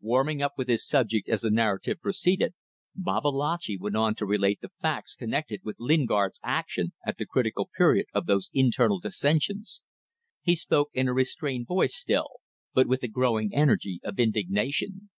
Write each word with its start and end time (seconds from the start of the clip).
Warming 0.00 0.40
up 0.40 0.54
with 0.56 0.68
his 0.68 0.88
subject 0.88 1.28
as 1.28 1.42
the 1.42 1.50
narrative 1.50 2.00
proceeded, 2.00 2.54
Babalatchi 2.94 3.76
went 3.76 3.96
on 3.96 4.14
to 4.14 4.24
relate 4.24 4.62
the 4.62 4.70
facts 4.80 5.14
connected 5.14 5.60
with 5.62 5.76
Lingard's 5.78 6.40
action 6.42 6.94
at 7.06 7.18
the 7.18 7.26
critical 7.26 7.68
period 7.76 8.06
of 8.14 8.24
those 8.24 8.50
internal 8.54 8.98
dissensions. 8.98 9.82
He 10.40 10.54
spoke 10.54 10.88
in 10.94 11.06
a 11.06 11.12
restrained 11.12 11.66
voice 11.66 11.94
still, 11.94 12.40
but 12.72 12.86
with 12.86 13.02
a 13.02 13.08
growing 13.08 13.54
energy 13.54 14.00
of 14.04 14.18
indignation. 14.18 15.10